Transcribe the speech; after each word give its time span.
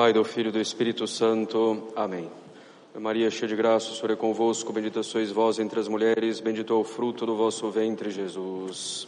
Pai, 0.00 0.14
do 0.14 0.24
Filho 0.24 0.48
e 0.48 0.52
do 0.52 0.58
Espírito 0.58 1.06
Santo. 1.06 1.92
Amém. 1.94 2.30
Maria, 2.98 3.30
cheia 3.30 3.46
de 3.46 3.54
graça, 3.54 3.90
o 3.90 3.94
Senhor 3.94 4.12
é 4.12 4.16
convosco, 4.16 4.72
bendita 4.72 5.02
sois 5.02 5.30
vós 5.30 5.58
entre 5.58 5.78
as 5.78 5.88
mulheres, 5.88 6.40
bendito 6.40 6.72
é 6.72 6.76
o 6.76 6.82
fruto 6.82 7.26
do 7.26 7.36
vosso 7.36 7.68
ventre, 7.68 8.10
Jesus. 8.10 9.06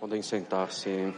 Podem 0.00 0.20
sentar-se. 0.20 1.14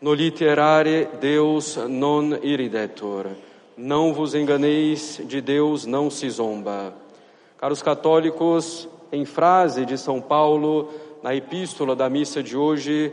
No 0.00 0.14
literare 0.14 1.08
Deus 1.20 1.76
non 1.88 2.38
iridetur. 2.40 3.30
Não 3.76 4.14
vos 4.14 4.32
enganeis, 4.32 5.20
de 5.24 5.40
Deus 5.40 5.86
não 5.86 6.08
se 6.08 6.30
zomba. 6.30 6.94
Caros 7.58 7.82
católicos, 7.82 8.88
em 9.12 9.26
frase 9.26 9.84
de 9.84 9.98
São 9.98 10.20
Paulo, 10.20 10.88
na 11.22 11.34
epístola 11.34 11.94
da 11.94 12.08
missa 12.08 12.42
de 12.42 12.56
hoje, 12.56 13.12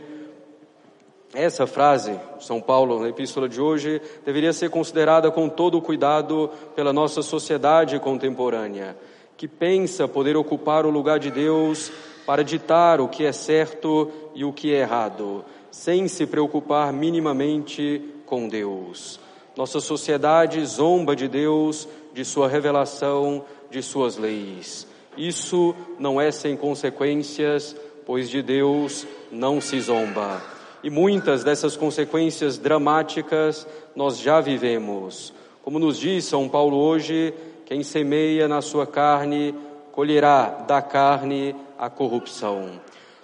essa 1.32 1.64
frase, 1.64 2.18
São 2.40 2.60
Paulo, 2.60 2.98
na 3.00 3.08
epístola 3.08 3.48
de 3.48 3.60
hoje, 3.60 4.02
deveria 4.24 4.52
ser 4.52 4.70
considerada 4.70 5.30
com 5.30 5.48
todo 5.48 5.78
o 5.78 5.82
cuidado 5.82 6.50
pela 6.74 6.92
nossa 6.92 7.22
sociedade 7.22 8.00
contemporânea, 8.00 8.96
que 9.36 9.46
pensa 9.46 10.08
poder 10.08 10.36
ocupar 10.36 10.84
o 10.84 10.90
lugar 10.90 11.20
de 11.20 11.30
Deus 11.30 11.92
para 12.26 12.42
ditar 12.42 13.00
o 13.00 13.06
que 13.06 13.24
é 13.24 13.32
certo 13.32 14.10
e 14.34 14.44
o 14.44 14.52
que 14.52 14.74
é 14.74 14.80
errado, 14.80 15.44
sem 15.70 16.08
se 16.08 16.26
preocupar 16.26 16.92
minimamente 16.92 18.02
com 18.26 18.48
Deus. 18.48 19.20
Nossa 19.56 19.80
sociedade 19.80 20.64
zomba 20.64 21.14
de 21.14 21.28
Deus, 21.28 21.86
de 22.12 22.24
Sua 22.24 22.48
revelação, 22.48 23.44
de 23.70 23.82
Suas 23.82 24.16
leis. 24.16 24.89
Isso 25.16 25.74
não 25.98 26.20
é 26.20 26.30
sem 26.30 26.56
consequências, 26.56 27.76
pois 28.06 28.28
de 28.28 28.42
Deus 28.42 29.06
não 29.30 29.60
se 29.60 29.80
zomba. 29.80 30.42
E 30.82 30.88
muitas 30.88 31.44
dessas 31.44 31.76
consequências 31.76 32.56
dramáticas 32.56 33.66
nós 33.94 34.18
já 34.18 34.40
vivemos. 34.40 35.32
Como 35.62 35.78
nos 35.78 35.98
diz 35.98 36.24
São 36.24 36.48
Paulo 36.48 36.76
hoje, 36.76 37.34
quem 37.66 37.82
semeia 37.82 38.48
na 38.48 38.62
sua 38.62 38.86
carne, 38.86 39.54
colherá 39.92 40.64
da 40.66 40.80
carne 40.80 41.54
a 41.78 41.90
corrupção. 41.90 42.80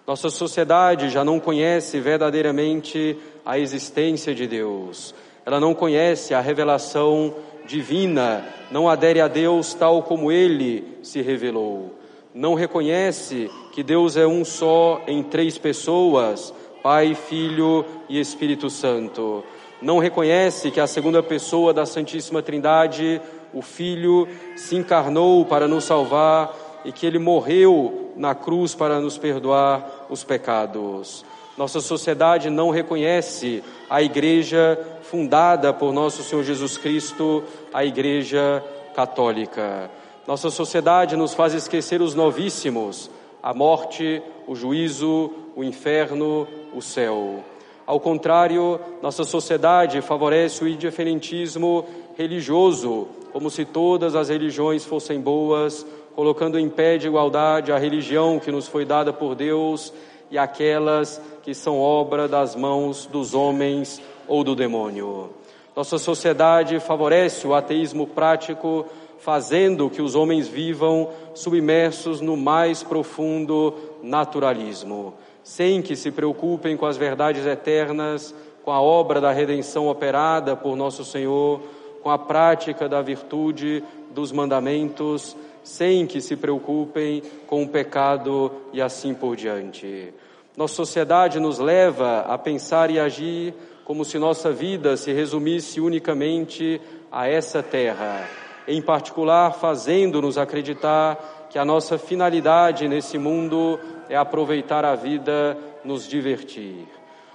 Nossa 0.06 0.30
sociedade 0.30 1.08
já 1.08 1.24
não 1.24 1.40
conhece 1.40 1.98
verdadeiramente 1.98 3.16
a 3.44 3.58
existência 3.58 4.34
de 4.34 4.46
Deus. 4.46 5.14
Ela 5.44 5.58
não 5.58 5.74
conhece 5.74 6.34
a 6.34 6.40
revelação 6.40 7.34
divina, 7.66 8.44
não 8.70 8.88
adere 8.88 9.20
a 9.20 9.28
Deus 9.28 9.74
tal 9.74 10.02
como 10.02 10.30
ele 10.32 10.98
se 11.02 11.20
revelou. 11.20 11.94
Não 12.34 12.54
reconhece 12.54 13.50
que 13.72 13.82
Deus 13.82 14.16
é 14.16 14.26
um 14.26 14.44
só 14.44 15.02
em 15.06 15.22
três 15.22 15.58
pessoas, 15.58 16.52
Pai, 16.82 17.14
Filho 17.14 17.84
e 18.08 18.20
Espírito 18.20 18.70
Santo. 18.70 19.42
Não 19.80 19.98
reconhece 19.98 20.70
que 20.70 20.80
a 20.80 20.86
segunda 20.86 21.22
pessoa 21.22 21.72
da 21.72 21.84
Santíssima 21.84 22.42
Trindade, 22.42 23.20
o 23.52 23.60
Filho, 23.60 24.28
se 24.54 24.76
encarnou 24.76 25.44
para 25.44 25.68
nos 25.68 25.84
salvar 25.84 26.54
e 26.84 26.92
que 26.92 27.06
ele 27.06 27.18
morreu 27.18 28.12
na 28.16 28.34
cruz 28.34 28.74
para 28.74 29.00
nos 29.00 29.18
perdoar 29.18 30.06
os 30.08 30.24
pecados. 30.24 31.24
Nossa 31.56 31.80
sociedade 31.80 32.50
não 32.50 32.68
reconhece 32.68 33.64
a 33.88 34.02
igreja 34.02 34.78
fundada 35.02 35.72
por 35.72 35.90
nosso 35.90 36.22
Senhor 36.22 36.44
Jesus 36.44 36.76
Cristo, 36.76 37.42
a 37.72 37.82
igreja 37.82 38.62
católica. 38.94 39.90
Nossa 40.26 40.50
sociedade 40.50 41.16
nos 41.16 41.32
faz 41.32 41.54
esquecer 41.54 42.02
os 42.02 42.14
novíssimos, 42.14 43.10
a 43.42 43.54
morte, 43.54 44.22
o 44.46 44.54
juízo, 44.54 45.30
o 45.54 45.64
inferno, 45.64 46.46
o 46.74 46.82
céu. 46.82 47.42
Ao 47.86 47.98
contrário, 47.98 48.78
nossa 49.00 49.24
sociedade 49.24 50.02
favorece 50.02 50.62
o 50.62 50.68
indiferentismo 50.68 51.86
religioso, 52.18 53.08
como 53.32 53.48
se 53.48 53.64
todas 53.64 54.14
as 54.14 54.28
religiões 54.28 54.84
fossem 54.84 55.20
boas, 55.20 55.86
colocando 56.14 56.58
em 56.58 56.68
pé 56.68 56.98
de 56.98 57.06
igualdade 57.06 57.72
a 57.72 57.78
religião 57.78 58.38
que 58.38 58.52
nos 58.52 58.68
foi 58.68 58.84
dada 58.84 59.10
por 59.12 59.34
Deus 59.34 59.92
e 60.30 60.38
aquelas 60.38 61.20
que 61.42 61.54
são 61.54 61.78
obra 61.78 62.26
das 62.26 62.56
mãos 62.56 63.06
dos 63.06 63.34
homens 63.34 64.00
ou 64.26 64.42
do 64.42 64.54
demônio. 64.54 65.30
Nossa 65.74 65.98
sociedade 65.98 66.80
favorece 66.80 67.46
o 67.46 67.54
ateísmo 67.54 68.06
prático, 68.06 68.86
fazendo 69.18 69.90
que 69.90 70.00
os 70.00 70.14
homens 70.14 70.48
vivam 70.48 71.10
submersos 71.34 72.20
no 72.20 72.36
mais 72.36 72.82
profundo 72.82 73.74
naturalismo, 74.02 75.14
sem 75.42 75.82
que 75.82 75.94
se 75.94 76.10
preocupem 76.10 76.76
com 76.76 76.86
as 76.86 76.96
verdades 76.96 77.46
eternas, 77.46 78.34
com 78.64 78.72
a 78.72 78.80
obra 78.80 79.20
da 79.20 79.30
redenção 79.30 79.88
operada 79.88 80.56
por 80.56 80.74
nosso 80.76 81.04
Senhor, 81.04 81.60
com 82.02 82.10
a 82.10 82.18
prática 82.18 82.88
da 82.88 83.02
virtude 83.02 83.84
dos 84.12 84.32
mandamentos, 84.32 85.36
sem 85.66 86.06
que 86.06 86.20
se 86.20 86.36
preocupem 86.36 87.20
com 87.44 87.64
o 87.64 87.68
pecado 87.68 88.52
e 88.72 88.80
assim 88.80 89.12
por 89.12 89.34
diante. 89.34 90.14
Nossa 90.56 90.74
sociedade 90.74 91.40
nos 91.40 91.58
leva 91.58 92.20
a 92.20 92.38
pensar 92.38 92.88
e 92.88 93.00
agir 93.00 93.52
como 93.84 94.04
se 94.04 94.16
nossa 94.16 94.52
vida 94.52 94.96
se 94.96 95.12
resumisse 95.12 95.80
unicamente 95.80 96.80
a 97.10 97.28
essa 97.28 97.64
terra, 97.64 98.28
em 98.68 98.80
particular 98.80 99.54
fazendo-nos 99.54 100.38
acreditar 100.38 101.48
que 101.50 101.58
a 101.58 101.64
nossa 101.64 101.98
finalidade 101.98 102.86
nesse 102.86 103.18
mundo 103.18 103.80
é 104.08 104.16
aproveitar 104.16 104.84
a 104.84 104.94
vida, 104.94 105.58
nos 105.84 106.06
divertir. 106.06 106.86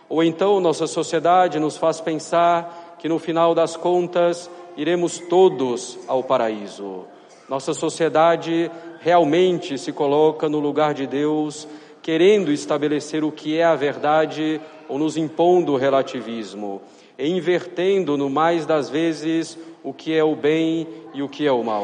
Ou 0.08 0.24
então 0.24 0.62
nossa 0.62 0.88
sociedade 0.88 1.60
nos 1.60 1.76
faz 1.76 2.00
pensar 2.00 2.96
que 2.98 3.10
no 3.10 3.20
final 3.20 3.54
das 3.54 3.76
contas 3.76 4.50
iremos 4.78 5.20
todos 5.20 6.00
ao 6.08 6.24
paraíso. 6.24 7.06
Nossa 7.52 7.74
sociedade 7.74 8.72
realmente 9.02 9.78
se 9.78 9.92
coloca 9.92 10.48
no 10.48 10.58
lugar 10.58 10.94
de 10.94 11.06
Deus, 11.06 11.68
querendo 12.02 12.50
estabelecer 12.50 13.26
o 13.26 13.32
que 13.32 13.58
é 13.58 13.64
a 13.66 13.76
verdade 13.76 14.62
ou 14.88 14.98
nos 14.98 15.18
impondo 15.18 15.74
o 15.74 15.76
relativismo, 15.76 16.82
e 17.20 17.28
invertendo 17.28 18.16
no 18.16 18.30
mais 18.30 18.66
das 18.66 18.90
vezes 18.90 19.58
o 19.84 19.92
que 19.94 20.14
é 20.14 20.24
o 20.24 20.34
bem 20.34 20.88
e 21.14 21.22
o 21.22 21.28
que 21.28 21.46
é 21.46 21.52
o 21.52 21.62
mal. 21.62 21.84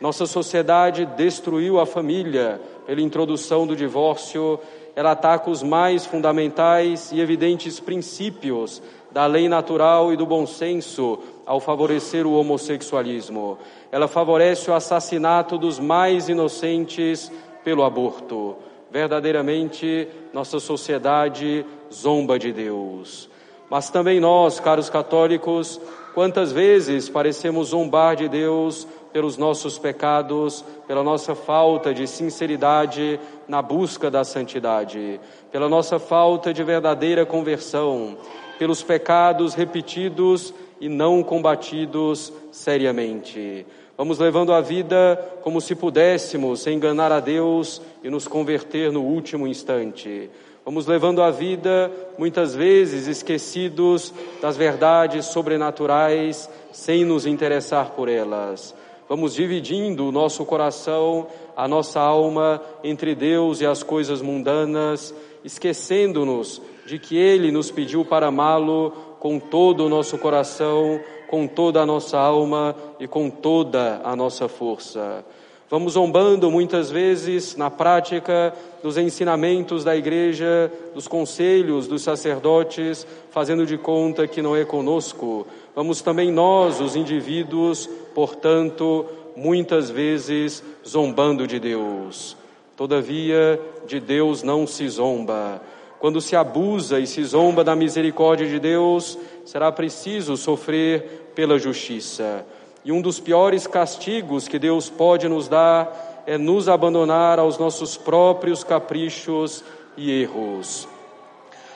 Nossa 0.00 0.26
sociedade 0.26 1.04
destruiu 1.04 1.80
a 1.80 1.86
família 1.86 2.60
pela 2.86 3.00
introdução 3.00 3.66
do 3.66 3.74
divórcio, 3.74 4.60
ela 4.94 5.12
ataca 5.12 5.50
os 5.50 5.62
mais 5.62 6.06
fundamentais 6.06 7.12
e 7.12 7.20
evidentes 7.20 7.80
princípios 7.80 8.82
da 9.10 9.26
lei 9.26 9.48
natural 9.48 10.12
e 10.12 10.16
do 10.16 10.26
bom 10.26 10.46
senso 10.46 11.18
ao 11.44 11.60
favorecer 11.60 12.26
o 12.26 12.32
homossexualismo. 12.32 13.58
Ela 13.90 14.06
favorece 14.06 14.70
o 14.70 14.74
assassinato 14.74 15.58
dos 15.58 15.78
mais 15.78 16.28
inocentes 16.28 17.30
pelo 17.64 17.82
aborto. 17.84 18.56
Verdadeiramente, 18.90 20.08
nossa 20.32 20.60
sociedade 20.60 21.64
zomba 21.92 22.38
de 22.38 22.52
Deus. 22.52 23.28
Mas 23.70 23.90
também 23.90 24.18
nós, 24.18 24.60
caros 24.60 24.88
católicos, 24.88 25.80
quantas 26.18 26.50
vezes 26.50 27.08
parecemos 27.08 27.68
zombar 27.68 28.16
de 28.16 28.28
Deus 28.28 28.88
pelos 29.12 29.36
nossos 29.36 29.78
pecados, 29.78 30.64
pela 30.84 31.04
nossa 31.04 31.32
falta 31.32 31.94
de 31.94 32.08
sinceridade 32.08 33.20
na 33.46 33.62
busca 33.62 34.10
da 34.10 34.24
santidade, 34.24 35.20
pela 35.52 35.68
nossa 35.68 36.00
falta 36.00 36.52
de 36.52 36.64
verdadeira 36.64 37.24
conversão, 37.24 38.18
pelos 38.58 38.82
pecados 38.82 39.54
repetidos 39.54 40.52
e 40.80 40.88
não 40.88 41.22
combatidos 41.22 42.32
seriamente. 42.50 43.64
Vamos 43.98 44.20
levando 44.20 44.52
a 44.52 44.60
vida 44.60 45.20
como 45.42 45.60
se 45.60 45.74
pudéssemos 45.74 46.64
enganar 46.68 47.10
a 47.10 47.18
Deus 47.18 47.82
e 48.00 48.08
nos 48.08 48.28
converter 48.28 48.92
no 48.92 49.02
último 49.02 49.44
instante. 49.44 50.30
Vamos 50.64 50.86
levando 50.86 51.20
a 51.20 51.32
vida 51.32 51.90
muitas 52.16 52.54
vezes 52.54 53.08
esquecidos 53.08 54.14
das 54.40 54.56
verdades 54.56 55.26
sobrenaturais 55.26 56.48
sem 56.70 57.04
nos 57.04 57.26
interessar 57.26 57.90
por 57.90 58.08
elas. 58.08 58.72
Vamos 59.08 59.34
dividindo 59.34 60.06
o 60.06 60.12
nosso 60.12 60.44
coração, 60.44 61.26
a 61.56 61.66
nossa 61.66 61.98
alma 61.98 62.62
entre 62.84 63.16
Deus 63.16 63.60
e 63.60 63.66
as 63.66 63.82
coisas 63.82 64.22
mundanas, 64.22 65.12
esquecendo-nos 65.42 66.62
de 66.86 67.00
que 67.00 67.16
Ele 67.16 67.50
nos 67.50 67.68
pediu 67.72 68.04
para 68.04 68.28
amá-lo 68.28 68.92
com 69.18 69.40
todo 69.40 69.86
o 69.86 69.88
nosso 69.88 70.16
coração, 70.18 71.00
com 71.28 71.46
toda 71.46 71.80
a 71.80 71.86
nossa 71.86 72.18
alma 72.18 72.74
e 72.98 73.06
com 73.06 73.30
toda 73.30 74.00
a 74.02 74.16
nossa 74.16 74.48
força. 74.48 75.24
Vamos 75.70 75.92
zombando 75.92 76.50
muitas 76.50 76.90
vezes 76.90 77.54
na 77.54 77.70
prática 77.70 78.54
dos 78.82 78.96
ensinamentos 78.96 79.84
da 79.84 79.94
igreja, 79.94 80.72
dos 80.94 81.06
conselhos 81.06 81.86
dos 81.86 82.00
sacerdotes, 82.02 83.06
fazendo 83.30 83.66
de 83.66 83.76
conta 83.76 84.26
que 84.26 84.40
não 84.40 84.56
é 84.56 84.64
conosco. 84.64 85.46
Vamos 85.76 86.00
também 86.00 86.32
nós, 86.32 86.80
os 86.80 86.96
indivíduos, 86.96 87.86
portanto, 88.14 89.04
muitas 89.36 89.90
vezes 89.90 90.64
zombando 90.86 91.46
de 91.46 91.60
Deus. 91.60 92.34
Todavia, 92.74 93.60
de 93.86 94.00
Deus 94.00 94.42
não 94.42 94.66
se 94.66 94.88
zomba. 94.88 95.60
Quando 95.98 96.20
se 96.20 96.36
abusa 96.36 97.00
e 97.00 97.06
se 97.06 97.24
zomba 97.24 97.64
da 97.64 97.74
misericórdia 97.74 98.46
de 98.46 98.60
Deus, 98.60 99.18
será 99.44 99.72
preciso 99.72 100.36
sofrer 100.36 101.32
pela 101.34 101.58
justiça. 101.58 102.46
E 102.84 102.92
um 102.92 103.02
dos 103.02 103.18
piores 103.18 103.66
castigos 103.66 104.46
que 104.46 104.58
Deus 104.58 104.88
pode 104.88 105.28
nos 105.28 105.48
dar 105.48 106.22
é 106.26 106.38
nos 106.38 106.68
abandonar 106.68 107.38
aos 107.38 107.58
nossos 107.58 107.96
próprios 107.96 108.62
caprichos 108.62 109.64
e 109.96 110.22
erros. 110.22 110.86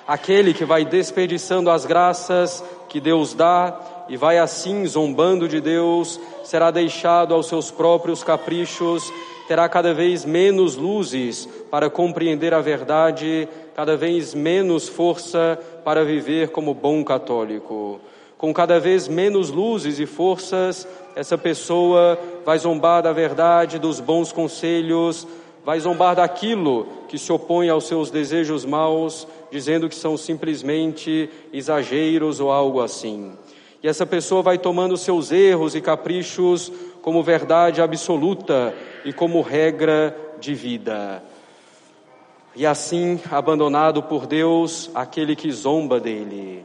Aquele 0.06 0.52
que 0.52 0.64
vai 0.64 0.84
desperdiçando 0.84 1.70
as 1.70 1.84
graças 1.84 2.62
que 2.88 3.00
Deus 3.00 3.34
dá 3.34 4.04
e 4.08 4.16
vai 4.16 4.38
assim 4.38 4.84
zombando 4.86 5.48
de 5.48 5.60
Deus, 5.60 6.20
será 6.44 6.70
deixado 6.70 7.34
aos 7.34 7.46
seus 7.46 7.70
próprios 7.70 8.22
caprichos, 8.22 9.10
terá 9.52 9.68
cada 9.68 9.92
vez 9.92 10.24
menos 10.24 10.76
luzes 10.76 11.46
para 11.70 11.90
compreender 11.90 12.54
a 12.54 12.62
verdade, 12.62 13.46
cada 13.76 13.98
vez 13.98 14.32
menos 14.32 14.88
força 14.88 15.60
para 15.84 16.06
viver 16.06 16.48
como 16.48 16.72
bom 16.72 17.04
católico. 17.04 18.00
Com 18.38 18.50
cada 18.54 18.80
vez 18.80 19.08
menos 19.08 19.50
luzes 19.50 19.98
e 19.98 20.06
forças, 20.06 20.88
essa 21.14 21.36
pessoa 21.36 22.18
vai 22.46 22.58
zombar 22.58 23.02
da 23.02 23.12
verdade, 23.12 23.78
dos 23.78 24.00
bons 24.00 24.32
conselhos, 24.32 25.28
vai 25.62 25.78
zombar 25.78 26.16
daquilo 26.16 26.86
que 27.06 27.18
se 27.18 27.30
opõe 27.30 27.68
aos 27.68 27.86
seus 27.86 28.10
desejos 28.10 28.64
maus, 28.64 29.28
dizendo 29.50 29.86
que 29.86 29.94
são 29.94 30.16
simplesmente 30.16 31.28
exageros 31.52 32.40
ou 32.40 32.50
algo 32.50 32.80
assim. 32.80 33.34
E 33.82 33.88
essa 33.88 34.06
pessoa 34.06 34.40
vai 34.40 34.56
tomando 34.56 34.96
seus 34.96 35.30
erros 35.30 35.74
e 35.74 35.80
caprichos 35.82 36.72
como 37.02 37.22
verdade 37.22 37.82
absoluta 37.82 38.74
e 39.04 39.12
como 39.12 39.42
regra 39.42 40.16
de 40.40 40.54
vida. 40.54 41.22
E 42.56 42.64
assim, 42.64 43.20
abandonado 43.30 44.02
por 44.02 44.26
Deus, 44.26 44.90
aquele 44.94 45.36
que 45.36 45.50
zomba 45.52 46.00
dele. 46.00 46.64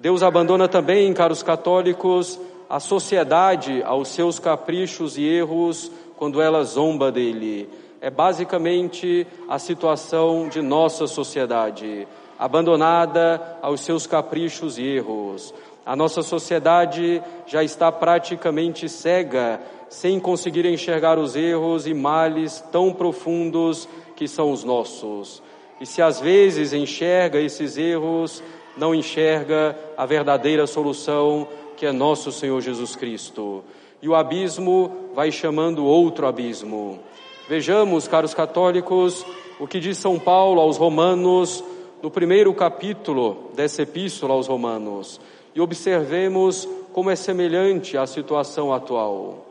Deus 0.00 0.22
abandona 0.22 0.66
também, 0.66 1.12
caros 1.12 1.42
católicos, 1.42 2.40
a 2.68 2.80
sociedade 2.80 3.82
aos 3.84 4.08
seus 4.08 4.38
caprichos 4.40 5.16
e 5.16 5.24
erros 5.24 5.92
quando 6.16 6.42
ela 6.42 6.64
zomba 6.64 7.12
dele 7.12 7.68
é 8.04 8.10
basicamente 8.10 9.26
a 9.48 9.58
situação 9.58 10.46
de 10.50 10.60
nossa 10.60 11.06
sociedade, 11.06 12.06
abandonada 12.38 13.56
aos 13.62 13.80
seus 13.80 14.06
caprichos 14.06 14.76
e 14.76 14.82
erros. 14.82 15.54
A 15.86 15.94
nossa 15.94 16.22
sociedade 16.22 17.22
já 17.46 17.62
está 17.62 17.92
praticamente 17.92 18.88
cega, 18.88 19.60
sem 19.90 20.18
conseguir 20.18 20.64
enxergar 20.64 21.18
os 21.18 21.36
erros 21.36 21.86
e 21.86 21.92
males 21.92 22.64
tão 22.72 22.92
profundos 22.92 23.86
que 24.16 24.26
são 24.26 24.50
os 24.50 24.64
nossos. 24.64 25.42
E 25.78 25.84
se 25.84 26.00
às 26.00 26.20
vezes 26.20 26.72
enxerga 26.72 27.38
esses 27.38 27.76
erros, 27.76 28.42
não 28.78 28.94
enxerga 28.94 29.76
a 29.94 30.06
verdadeira 30.06 30.66
solução, 30.66 31.46
que 31.76 31.84
é 31.84 31.92
nosso 31.92 32.32
Senhor 32.32 32.60
Jesus 32.62 32.96
Cristo. 32.96 33.62
E 34.00 34.08
o 34.08 34.14
abismo 34.14 35.10
vai 35.14 35.30
chamando 35.30 35.84
outro 35.84 36.26
abismo. 36.26 36.98
Vejamos, 37.46 38.08
caros 38.08 38.32
católicos, 38.32 39.24
o 39.60 39.66
que 39.66 39.78
diz 39.78 39.98
São 39.98 40.18
Paulo 40.18 40.62
aos 40.62 40.78
Romanos 40.78 41.62
no 42.02 42.10
primeiro 42.10 42.52
capítulo 42.54 43.50
dessa 43.54 43.82
epístola 43.82 44.32
aos 44.32 44.46
Romanos 44.46 45.20
e 45.54 45.60
observemos 45.60 46.68
como 46.92 47.10
é 47.10 47.16
semelhante 47.16 47.96
à 47.96 48.06
situação 48.06 48.72
atual. 48.72 49.46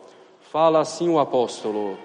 Fala 0.51 0.79
assim 0.79 1.09
o 1.09 1.19
apóstolo: 1.19 1.97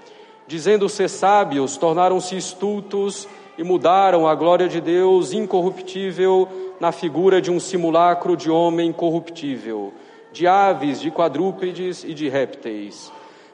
dizendo 0.46 0.88
ser 0.88 1.08
sábios, 1.08 1.76
tornaram-se 1.76 2.36
estultos 2.36 3.28
e 3.56 3.62
mudaram 3.62 4.26
a 4.26 4.34
glória 4.34 4.68
de 4.68 4.80
Deus 4.80 5.32
incorruptível 5.32 6.48
na 6.80 6.92
figura 6.92 7.40
de 7.40 7.50
um 7.50 7.58
simulacro 7.58 8.36
de 8.36 8.50
homem 8.50 8.92
corruptível, 8.92 9.92
de 10.32 10.46
aves, 10.46 11.00
de 11.00 11.10
quadrúpedes 11.10 12.04
e 12.04 12.14
de 12.14 12.28
répteis 12.28 13.10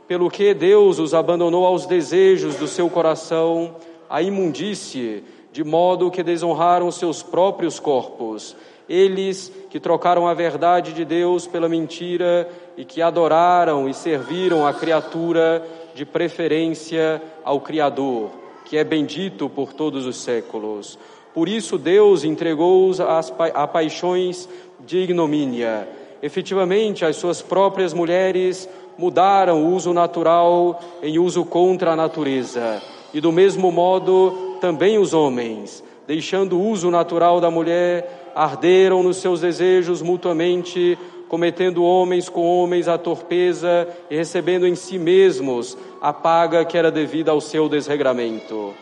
pelo 0.07 0.31
que 0.31 0.53
Deus 0.53 0.99
os 0.99 1.15
abandonou 1.15 1.65
aos 1.65 1.87
desejos 1.87 2.57
do 2.57 2.69
seu 2.69 2.91
coração, 2.91 3.77
à 4.09 4.21
imundície, 4.21 5.25
de 5.55 5.63
modo 5.63 6.11
que 6.11 6.21
desonraram 6.21 6.91
seus 6.91 7.23
próprios 7.23 7.79
corpos. 7.79 8.57
Eles 8.89 9.53
que 9.71 9.79
trocaram 9.79 10.27
a 10.27 10.35
verdade 10.35 10.93
de 10.93 11.05
Deus 11.05 11.47
pela 11.47 11.69
mentira 11.69 12.49
e 12.77 12.85
que 12.85 13.01
adoraram 13.01 13.89
e 13.89 13.95
serviram 13.95 14.67
a 14.67 14.75
criatura 14.75 15.65
de 15.95 16.05
preferência 16.05 17.23
ao 17.45 17.61
Criador, 17.61 18.31
que 18.65 18.77
é 18.77 18.83
bendito 18.83 19.49
por 19.49 19.73
todos 19.73 20.07
os 20.07 20.17
séculos. 20.17 20.99
Por 21.33 21.49
isso 21.49 21.79
Deus 21.79 22.25
entregou-os 22.25 22.99
a 23.01 23.69
paixões 23.69 24.49
de 24.81 24.99
ignomínia. 24.99 25.89
Efetivamente, 26.21 27.05
as 27.05 27.15
suas 27.15 27.41
próprias 27.41 27.95
mulheres 27.95 28.69
mudaram 28.99 29.63
o 29.63 29.73
uso 29.73 29.93
natural 29.93 30.83
em 31.01 31.17
uso 31.17 31.45
contra 31.45 31.93
a 31.93 31.97
natureza. 31.97 32.83
E 33.13 33.21
do 33.21 33.31
mesmo 33.31 33.71
modo, 33.71 34.54
também 34.65 34.97
os 34.97 35.13
homens, 35.13 35.85
deixando 36.07 36.57
o 36.57 36.71
uso 36.71 36.91
natural 36.91 37.39
da 37.39 37.51
mulher, 37.51 38.33
arderam 38.35 39.03
nos 39.03 39.19
seus 39.19 39.43
desejos 39.43 40.01
mutuamente, 40.01 40.99
cometendo 41.29 41.85
homens 41.85 42.31
com 42.31 42.47
homens 42.47 42.89
a 42.89 42.97
torpeza 42.97 43.87
e 44.09 44.17
recebendo 44.17 44.67
em 44.67 44.75
si 44.75 44.99
mesmos 44.99 45.77
a 46.01 46.15
paga 46.15 46.65
que 46.65 46.79
era 46.79 46.91
devida 46.91 47.31
ao 47.31 47.43
seu 47.43 47.69
desregramento. 47.69 48.73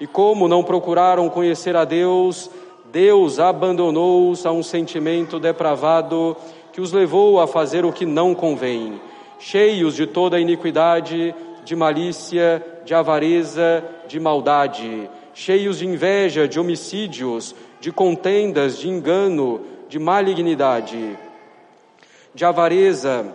E 0.00 0.06
como 0.06 0.46
não 0.46 0.62
procuraram 0.62 1.28
conhecer 1.28 1.74
a 1.74 1.84
Deus, 1.84 2.48
Deus 2.92 3.40
abandonou-os 3.40 4.46
a 4.46 4.52
um 4.52 4.62
sentimento 4.62 5.40
depravado 5.40 6.36
que 6.72 6.80
os 6.80 6.92
levou 6.92 7.40
a 7.40 7.48
fazer 7.48 7.84
o 7.84 7.92
que 7.92 8.06
não 8.06 8.32
convém 8.32 9.00
cheios 9.40 9.96
de 9.96 10.06
toda 10.06 10.38
iniquidade, 10.38 11.34
de 11.64 11.74
malícia, 11.74 12.64
de 12.84 12.94
avareza, 12.94 13.84
de 14.06 14.20
maldade, 14.20 15.10
cheios 15.34 15.78
de 15.78 15.86
inveja, 15.86 16.46
de 16.46 16.58
homicídios, 16.58 17.54
de 17.80 17.90
contendas, 17.90 18.78
de 18.78 18.88
engano, 18.88 19.60
de 19.88 19.98
malignidade, 19.98 21.18
de 22.34 22.44
avareza, 22.44 23.26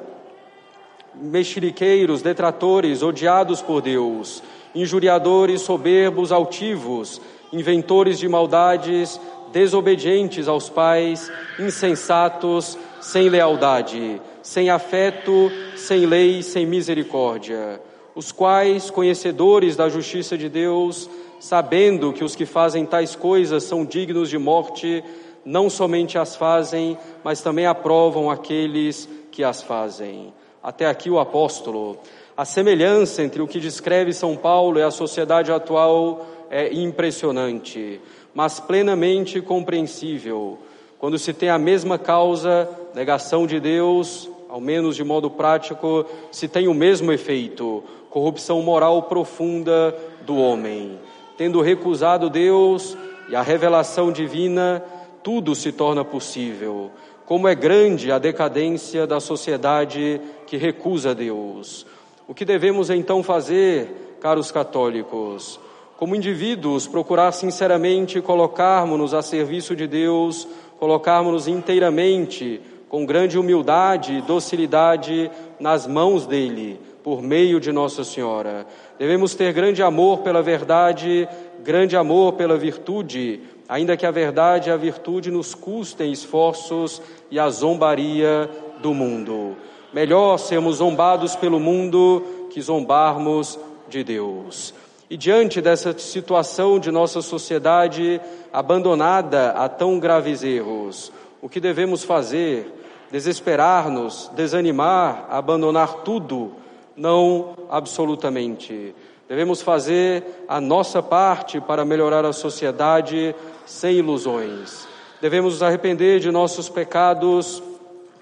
mexeriqueiros, 1.15 2.21
detratores, 2.21 3.01
odiados 3.01 3.61
por 3.61 3.81
Deus, 3.81 4.41
injuriadores, 4.73 5.61
soberbos, 5.61 6.31
altivos, 6.31 7.21
inventores 7.51 8.19
de 8.19 8.27
maldades, 8.27 9.19
desobedientes 9.51 10.47
aos 10.47 10.69
pais, 10.69 11.31
insensatos, 11.59 12.77
sem 13.01 13.29
lealdade 13.29 14.21
sem 14.47 14.69
afeto, 14.69 15.51
sem 15.75 16.05
lei, 16.05 16.41
sem 16.41 16.65
misericórdia, 16.65 17.81
os 18.15 18.31
quais, 18.31 18.89
conhecedores 18.89 19.75
da 19.75 19.89
justiça 19.89 20.37
de 20.37 20.47
Deus, 20.47 21.09
sabendo 21.39 22.13
que 22.13 22.23
os 22.23 22.35
que 22.35 22.45
fazem 22.45 22.85
tais 22.85 23.15
coisas 23.15 23.63
são 23.63 23.85
dignos 23.85 24.29
de 24.29 24.37
morte, 24.37 25.03
não 25.45 25.69
somente 25.69 26.17
as 26.17 26.35
fazem, 26.35 26.97
mas 27.23 27.41
também 27.41 27.65
aprovam 27.65 28.29
aqueles 28.29 29.07
que 29.31 29.43
as 29.43 29.61
fazem. 29.61 30.33
Até 30.61 30.87
aqui 30.87 31.09
o 31.09 31.19
apóstolo. 31.19 31.97
A 32.35 32.43
semelhança 32.43 33.23
entre 33.23 33.41
o 33.41 33.47
que 33.47 33.59
descreve 33.59 34.13
São 34.13 34.35
Paulo 34.35 34.77
e 34.77 34.83
a 34.83 34.91
sociedade 34.91 35.51
atual 35.51 36.25
é 36.49 36.73
impressionante, 36.73 38.01
mas 38.33 38.59
plenamente 38.59 39.41
compreensível. 39.41 40.59
Quando 40.99 41.17
se 41.17 41.33
tem 41.33 41.49
a 41.49 41.57
mesma 41.57 41.97
causa, 41.97 42.69
negação 42.93 43.47
de 43.47 43.59
Deus, 43.59 44.29
ao 44.49 44.59
menos 44.59 44.95
de 44.95 45.03
modo 45.03 45.29
prático, 45.29 46.05
se 46.31 46.47
tem 46.47 46.67
o 46.67 46.73
mesmo 46.73 47.11
efeito, 47.11 47.83
corrupção 48.09 48.61
moral 48.61 49.03
profunda 49.03 49.95
do 50.25 50.37
homem. 50.37 50.97
Tendo 51.37 51.61
recusado 51.61 52.29
Deus 52.29 52.97
e 53.29 53.35
a 53.35 53.41
revelação 53.41 54.11
divina, 54.11 54.83
tudo 55.21 55.53
se 55.53 55.71
torna 55.71 56.03
possível. 56.03 56.89
Como 57.25 57.47
é 57.47 57.53
grande 57.53 58.11
a 58.11 58.17
decadência 58.17 59.05
da 59.05 59.19
sociedade 59.19 60.19
que 60.47 60.57
recusa 60.57 61.13
Deus. 61.13 61.85
O 62.27 62.33
que 62.33 62.43
devemos 62.43 62.89
então 62.89 63.21
fazer, 63.21 64.17
caros 64.19 64.51
católicos? 64.51 65.59
Como 65.97 66.15
indivíduos, 66.15 66.87
procurar 66.87 67.31
sinceramente 67.31 68.21
colocarmos-nos 68.21 69.13
a 69.13 69.21
serviço 69.21 69.75
de 69.75 69.87
Deus, 69.87 70.47
colocarmos-nos 70.79 71.47
inteiramente 71.47 72.61
com 72.89 73.05
grande 73.05 73.37
humildade 73.37 74.13
e 74.13 74.21
docilidade 74.21 75.29
nas 75.59 75.85
mãos 75.85 76.25
dele, 76.25 76.79
por 77.07 77.21
meio 77.21 77.57
de 77.57 77.71
Nossa 77.71 78.03
Senhora. 78.03 78.67
Devemos 78.99 79.33
ter 79.33 79.53
grande 79.53 79.81
amor 79.81 80.17
pela 80.23 80.41
verdade, 80.41 81.25
grande 81.63 81.95
amor 81.95 82.33
pela 82.33 82.57
virtude, 82.57 83.43
ainda 83.65 83.95
que 83.95 84.05
a 84.05 84.11
verdade 84.11 84.67
e 84.67 84.73
a 84.73 84.75
virtude 84.75 85.31
nos 85.31 85.55
custem 85.55 86.11
esforços 86.11 87.01
e 87.31 87.39
a 87.39 87.49
zombaria 87.49 88.49
do 88.81 88.93
mundo. 88.93 89.55
Melhor 89.93 90.37
sermos 90.37 90.79
zombados 90.79 91.33
pelo 91.33 91.61
mundo 91.61 92.49
que 92.49 92.61
zombarmos 92.61 93.57
de 93.87 94.03
Deus. 94.03 94.73
E 95.09 95.15
diante 95.15 95.61
dessa 95.61 95.97
situação 95.97 96.77
de 96.77 96.91
nossa 96.91 97.21
sociedade 97.21 98.19
abandonada 98.51 99.51
a 99.51 99.69
tão 99.69 99.97
graves 99.97 100.43
erros, 100.43 101.09
o 101.41 101.47
que 101.47 101.61
devemos 101.61 102.03
fazer? 102.03 102.69
Desesperar-nos, 103.09 104.29
desanimar, 104.35 105.25
abandonar 105.29 106.03
tudo? 106.03 106.66
Não, 106.97 107.55
absolutamente. 107.69 108.95
Devemos 109.29 109.61
fazer 109.61 110.23
a 110.47 110.59
nossa 110.59 111.03
parte 111.03 111.61
para 111.61 111.85
melhorar 111.85 112.25
a 112.25 112.33
sociedade 112.33 113.35
sem 113.67 113.97
ilusões. 113.97 114.87
Devemos 115.21 115.53
nos 115.53 115.63
arrepender 115.63 116.19
de 116.19 116.31
nossos 116.31 116.69
pecados 116.69 117.61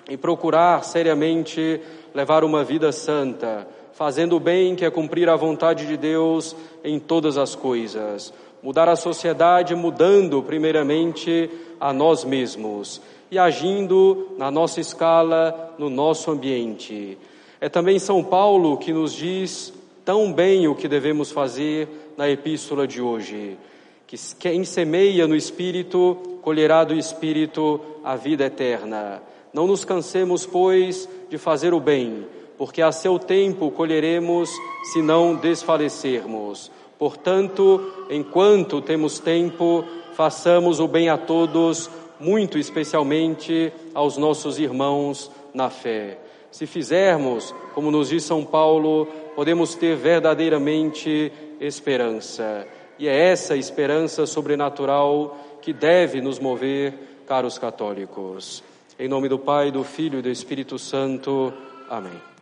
e 0.09 0.17
procurar 0.17 0.83
seriamente 0.83 1.79
levar 2.13 2.43
uma 2.43 2.63
vida 2.63 2.91
santa, 2.91 3.67
fazendo 3.93 4.35
o 4.35 4.39
bem, 4.39 4.75
que 4.75 4.83
é 4.83 4.91
cumprir 4.91 5.29
a 5.29 5.35
vontade 5.35 5.87
de 5.87 5.95
Deus 5.95 6.55
em 6.83 6.99
todas 6.99 7.37
as 7.37 7.55
coisas. 7.55 8.33
Mudar 8.61 8.89
a 8.89 8.95
sociedade 8.95 9.73
mudando, 9.73 10.41
primeiramente, 10.43 11.49
a 11.79 11.93
nós 11.93 12.25
mesmos 12.25 13.01
e 13.29 13.37
agindo 13.37 14.29
na 14.37 14.49
nossa 14.49 14.79
escala, 14.79 15.73
no 15.77 15.89
nosso 15.89 16.31
ambiente. 16.31 17.17
É 17.65 17.69
também 17.69 17.97
São 17.97 18.23
Paulo 18.23 18.77
que 18.77 18.93
nos 18.93 19.11
diz 19.11 19.73
tão 20.05 20.31
bem 20.31 20.67
o 20.67 20.75
que 20.75 20.87
devemos 20.87 21.31
fazer 21.31 21.87
na 22.15 22.29
epístola 22.29 22.87
de 22.87 23.01
hoje. 23.01 23.57
Que 24.05 24.15
quem 24.37 24.63
semeia 24.63 25.25
no 25.25 25.35
Espírito, 25.35 26.15
colherá 26.43 26.83
do 26.83 26.93
Espírito 26.93 27.81
a 28.03 28.15
vida 28.15 28.45
eterna. 28.45 29.19
Não 29.51 29.65
nos 29.65 29.83
cansemos, 29.83 30.45
pois, 30.45 31.09
de 31.27 31.39
fazer 31.39 31.73
o 31.73 31.79
bem, 31.79 32.27
porque 32.55 32.83
a 32.83 32.91
seu 32.91 33.17
tempo 33.17 33.71
colheremos 33.71 34.51
se 34.93 35.01
não 35.01 35.33
desfalecermos. 35.33 36.69
Portanto, 36.99 37.81
enquanto 38.11 38.79
temos 38.79 39.17
tempo, 39.17 39.83
façamos 40.13 40.79
o 40.79 40.87
bem 40.87 41.09
a 41.09 41.17
todos, 41.17 41.89
muito 42.19 42.59
especialmente 42.59 43.73
aos 43.91 44.17
nossos 44.17 44.59
irmãos 44.59 45.31
na 45.51 45.71
fé. 45.71 46.19
Se 46.55 46.65
fizermos, 46.65 47.53
como 47.73 47.91
nos 47.91 48.07
diz 48.07 48.23
São 48.23 48.45
Paulo, 48.45 49.09
podemos 49.35 49.75
ter 49.75 49.97
verdadeiramente 49.97 51.29
esperança. 51.59 52.65
E 52.97 53.09
é 53.09 53.29
essa 53.29 53.57
esperança 53.57 54.25
sobrenatural 54.25 55.37
que 55.61 55.73
deve 55.73 56.21
nos 56.21 56.39
mover, 56.39 56.93
caros 57.27 57.59
católicos. 57.59 58.63
Em 58.97 59.09
nome 59.09 59.27
do 59.27 59.37
Pai, 59.37 59.69
do 59.69 59.83
Filho 59.83 60.19
e 60.19 60.21
do 60.21 60.29
Espírito 60.29 60.79
Santo. 60.79 61.51
Amém. 61.89 62.34